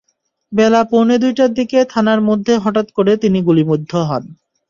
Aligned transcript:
বেলা 0.51 0.81
পৌনে 0.83 1.15
দুইটার 1.17 1.51
দিকে 1.53 1.79
থানার 1.89 2.19
মধ্যে 2.21 2.53
হঠাৎ 2.57 2.87
করে 2.91 3.13
তিনি 3.17 3.39
গুলিবিদ্ধ 3.41 3.91
হন। 4.09 4.23